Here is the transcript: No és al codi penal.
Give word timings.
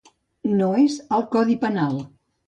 No 0.61 0.69
és 0.83 0.95
al 1.17 1.25
codi 1.35 1.57
penal. 1.65 2.01